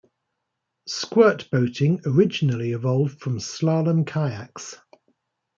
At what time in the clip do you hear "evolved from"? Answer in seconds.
2.71-3.37